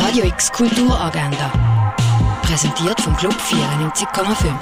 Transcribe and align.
Radio 0.00 0.24
X 0.26 0.52
Kulturagenda. 0.52 1.52
Präsentiert 2.42 3.00
vom 3.00 3.16
Club 3.16 3.34
94,5. 3.34 4.54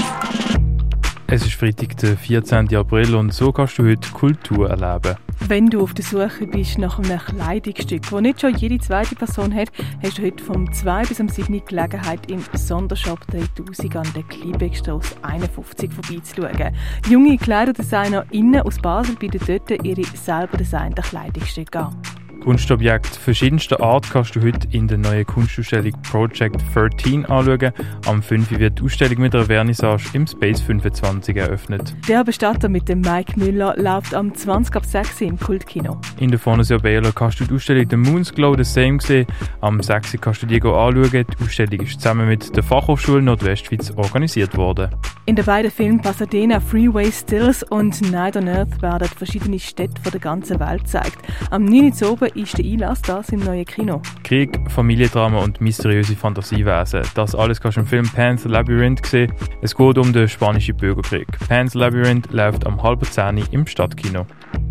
Es 1.26 1.44
ist 1.44 1.54
Freitag, 1.54 1.96
der 1.98 2.16
14. 2.16 2.74
April 2.74 3.14
und 3.14 3.34
so 3.34 3.52
kannst 3.52 3.78
du 3.78 3.84
heute 3.84 4.08
Kultur 4.12 4.70
erleben. 4.70 5.16
Wenn 5.46 5.66
du 5.68 5.82
auf 5.82 5.92
der 5.92 6.04
Suche 6.04 6.46
bist 6.46 6.78
nach 6.78 6.98
einem 6.98 7.18
Kleidungsstück, 7.18 8.02
das 8.10 8.20
nicht 8.20 8.40
schon 8.40 8.56
jede 8.56 8.78
zweite 8.78 9.14
Person 9.14 9.54
hat, 9.54 9.68
hast 10.02 10.18
du 10.18 10.22
heute 10.22 10.42
vom 10.42 10.72
2 10.72 11.04
bis 11.04 11.20
am 11.20 11.28
7 11.28 11.62
Gelegenheit 11.66 12.30
im 12.30 12.42
Sondershop 12.54 13.20
3000 13.28 13.94
an 13.96 14.08
der 14.16 14.22
Kliebeckstrasse 14.22 15.16
51 15.22 15.92
vorbeizuschauen. 15.92 16.74
Junge 17.08 17.36
KleiderdesignerInnen 17.36 18.62
aus 18.62 18.78
Basel 18.78 19.14
bieten 19.16 19.40
dort 19.46 19.84
ihre 19.84 20.04
selber 20.16 20.56
designten 20.56 21.04
Kleidungsstücke 21.04 21.78
an. 21.78 22.02
Kunstobjekte 22.46 23.18
verschiedenster 23.18 23.80
Art 23.80 24.08
kannst 24.08 24.36
du 24.36 24.40
heute 24.40 24.68
in 24.70 24.86
der 24.86 24.98
neuen 24.98 25.26
Kunstausstellung 25.26 25.90
Project 26.02 26.62
13 26.72 27.26
anschauen. 27.26 27.72
Am 28.06 28.22
5. 28.22 28.60
wird 28.60 28.78
die 28.78 28.84
Ausstellung 28.84 29.18
mit 29.18 29.34
einer 29.34 29.46
Vernissage 29.46 30.10
im 30.12 30.28
Space 30.28 30.60
25 30.60 31.36
eröffnet. 31.36 31.96
Der 32.06 32.22
Bestatter 32.22 32.68
mit 32.68 32.88
dem 32.88 33.00
Mike 33.00 33.32
Müller 33.36 33.74
läuft 33.76 34.14
am 34.14 34.32
20 34.32 34.76
ab 34.76 34.84
6 34.84 35.22
im 35.22 35.40
Kultkino. 35.40 36.00
In 36.20 36.30
der 36.30 36.38
Fondation 36.38 36.80
Baylor 36.80 37.10
kannst 37.10 37.40
du 37.40 37.46
die 37.46 37.54
Ausstellung 37.54 37.90
The 37.90 37.96
Moon's 37.96 38.32
Glow 38.32 38.54
The 38.56 38.62
Same 38.62 39.00
sehen. 39.00 39.26
Am 39.60 39.82
6. 39.82 40.16
kannst 40.20 40.40
du 40.44 40.46
die 40.46 40.62
anschauen. 40.62 41.10
Die 41.12 41.44
Ausstellung 41.44 41.80
ist 41.80 42.00
zusammen 42.00 42.28
mit 42.28 42.54
der 42.54 42.62
Fachhochschule 42.62 43.22
Nordwestschweiz 43.22 43.90
organisiert 43.96 44.56
worden. 44.56 44.94
In 45.28 45.34
den 45.34 45.44
beiden 45.44 45.72
Filmen 45.72 46.00
Pasadena, 46.00 46.60
Freeway 46.60 47.10
Stills 47.10 47.64
und 47.64 48.00
Night 48.12 48.36
on 48.36 48.48
Earth 48.48 48.80
werden 48.80 49.08
verschiedene 49.08 49.58
Städte 49.58 50.00
von 50.00 50.12
der 50.12 50.20
ganzen 50.20 50.60
Welt 50.60 50.84
gezeigt. 50.84 51.18
Am 51.50 51.64
9. 51.64 51.88
Oktober 51.88 52.36
ist 52.36 52.56
der 52.56 52.64
Einlass 52.64 53.02
das 53.02 53.30
im 53.30 53.40
neuen 53.40 53.64
Kino. 53.64 54.00
Krieg, 54.22 54.56
Familiendrama 54.70 55.42
und 55.42 55.60
mysteriöse 55.60 56.14
Fantasiewesen. 56.14 57.02
Das 57.16 57.34
alles 57.34 57.60
kannst 57.60 57.76
du 57.76 57.80
im 57.80 57.88
Film 57.88 58.08
Pan's 58.08 58.44
Labyrinth 58.44 59.04
sehen. 59.04 59.32
Es 59.62 59.74
geht 59.74 59.98
um 59.98 60.12
den 60.12 60.28
spanischen 60.28 60.76
Bürgerkrieg. 60.76 61.26
Pan's 61.48 61.74
Labyrinth 61.74 62.30
läuft 62.30 62.64
am 62.64 62.80
halben 62.80 63.06
Zehn 63.06 63.42
im 63.50 63.66
Stadtkino. 63.66 64.26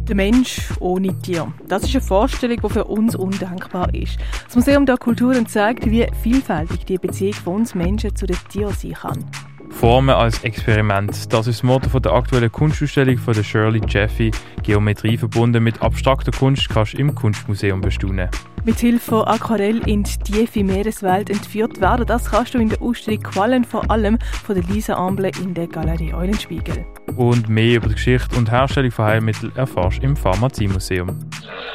Der 0.08 0.16
Mensch 0.16 0.70
ohne 0.80 1.20
Tier. 1.20 1.52
Das 1.68 1.84
ist 1.84 1.96
eine 1.96 2.02
Vorstellung, 2.02 2.62
die 2.64 2.70
für 2.70 2.86
uns 2.86 3.14
undenkbar 3.14 3.94
ist. 3.94 4.18
Das 4.46 4.56
Museum 4.56 4.86
der 4.86 4.96
Kulturen 4.96 5.48
zeigt, 5.48 5.86
wie 5.92 6.08
vielfältig 6.24 6.86
die 6.86 6.98
Beziehung 6.98 7.34
von 7.34 7.56
uns 7.56 7.76
Menschen 7.76 8.16
zu 8.16 8.26
den 8.26 8.38
Tieren 8.48 8.74
sein 8.74 8.94
kann. 8.94 9.26
Formen 9.70 10.16
als 10.16 10.44
Experiment. 10.44 11.34
Das 11.34 11.48
ist 11.48 11.60
das 11.60 11.64
Motto 11.64 12.00
der 12.00 12.14
aktuellen 12.14 12.52
Kunstausstellung 12.52 13.18
von 13.18 13.34
der 13.34 13.44
Shirley 13.44 13.82
Jeffy. 13.88 14.32
Geometrie 14.64 15.18
verbunden 15.18 15.64
mit 15.64 15.82
abstrakter 15.82 16.32
Kunst 16.32 16.70
kannst 16.70 16.94
du 16.94 16.98
im 16.98 17.14
Kunstmuseum 17.14 17.82
bestaunen. 17.82 18.30
Mit 18.64 18.80
Hilfe 18.80 19.12
von 19.12 19.28
Aquarell 19.28 19.88
in 19.88 20.04
die 20.04 20.18
tiefe 20.18 20.64
Meereswelt 20.64 21.30
entführt 21.30 21.80
werden, 21.82 22.08
das 22.08 22.32
kannst 22.32 22.56
du 22.56 22.58
in 22.58 22.70
der 22.70 22.82
Ausstellung 22.82 23.22
Quallen 23.22 23.64
vor 23.64 23.92
allem 23.92 24.18
von 24.44 24.56
der 24.56 24.64
Lisa 24.64 24.96
Amble 24.96 25.30
in 25.40 25.54
der 25.54 25.68
Galerie 25.68 26.14
Eulenspiegel. 26.14 26.84
Und 27.16 27.48
mehr 27.48 27.76
über 27.76 27.88
die 27.88 27.94
Geschichte 27.94 28.36
und 28.36 28.50
Herstellung 28.50 28.90
von 28.90 29.06
Heilmitteln 29.06 29.56
erfährst 29.56 30.00
du 30.00 30.08
im 30.08 30.16
Pharmaziemuseum. 30.16 31.16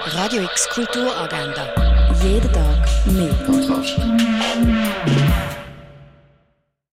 Radio 0.05 0.43
X 0.43 0.69
Kulturagenda. 0.71 1.67
Jeden 2.25 2.53
Tag 2.53 2.89
mehr. 3.07 3.35
Kontrast. 3.47 4.01